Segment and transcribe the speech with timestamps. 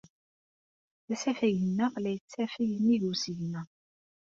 [1.13, 3.61] Asafag-nneɣ la yettafeg nnig usigna.